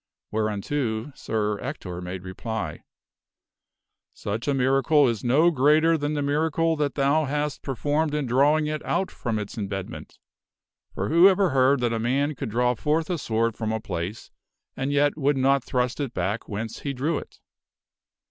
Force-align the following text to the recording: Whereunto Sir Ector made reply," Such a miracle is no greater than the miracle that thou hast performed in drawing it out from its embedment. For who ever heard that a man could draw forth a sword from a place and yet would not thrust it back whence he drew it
Whereunto 0.31 1.11
Sir 1.13 1.59
Ector 1.59 2.01
made 2.01 2.23
reply," 2.23 2.81
Such 4.15 4.47
a 4.47 4.53
miracle 4.55 5.07
is 5.07 5.23
no 5.23 5.51
greater 5.51 5.95
than 5.95 6.15
the 6.15 6.23
miracle 6.23 6.75
that 6.77 6.95
thou 6.95 7.25
hast 7.25 7.61
performed 7.61 8.15
in 8.15 8.25
drawing 8.25 8.65
it 8.65 8.83
out 8.83 9.11
from 9.11 9.37
its 9.37 9.59
embedment. 9.59 10.17
For 10.95 11.09
who 11.09 11.29
ever 11.29 11.51
heard 11.51 11.81
that 11.81 11.93
a 11.93 11.99
man 11.99 12.33
could 12.33 12.49
draw 12.49 12.73
forth 12.73 13.11
a 13.11 13.19
sword 13.19 13.55
from 13.55 13.71
a 13.71 13.79
place 13.79 14.31
and 14.75 14.91
yet 14.91 15.19
would 15.19 15.37
not 15.37 15.63
thrust 15.63 15.99
it 15.99 16.15
back 16.15 16.49
whence 16.49 16.79
he 16.79 16.93
drew 16.93 17.19
it 17.19 17.37